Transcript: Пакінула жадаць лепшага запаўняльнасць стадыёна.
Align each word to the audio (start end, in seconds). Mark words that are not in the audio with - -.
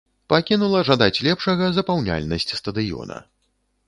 Пакінула 0.31 0.79
жадаць 0.87 1.21
лепшага 1.27 1.67
запаўняльнасць 1.75 2.47
стадыёна. 2.61 3.19